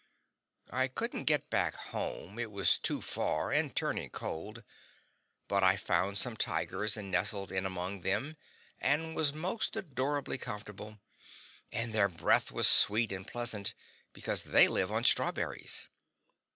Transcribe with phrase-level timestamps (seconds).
[0.71, 4.63] I couldn't get back home; it was too far and turning cold;
[5.47, 8.35] but I found some tigers and nestled in among them
[8.79, 10.97] and was most adorably comfortable,
[11.71, 13.75] and their breath was sweet and pleasant,
[14.11, 15.85] because they live on strawberries.